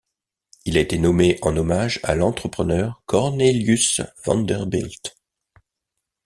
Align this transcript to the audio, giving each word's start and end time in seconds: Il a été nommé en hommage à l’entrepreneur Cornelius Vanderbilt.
Il 0.65 0.79
a 0.79 0.81
été 0.81 0.97
nommé 0.97 1.37
en 1.43 1.55
hommage 1.55 1.99
à 2.01 2.15
l’entrepreneur 2.15 3.03
Cornelius 3.05 4.01
Vanderbilt. 4.25 5.15